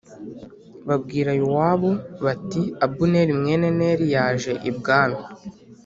babwira 0.87 1.31
Yowabu 1.41 1.91
bati 2.25 2.61
“Abuneri 2.85 3.31
mwene 3.39 3.67
Neri 3.79 4.05
yaje 4.15 4.51
i 4.69 4.71
bwami’ 4.77 5.21